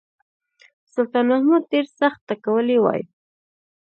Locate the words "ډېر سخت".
1.71-2.19